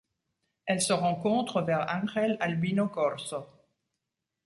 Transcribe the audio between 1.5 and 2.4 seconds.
vers Ángel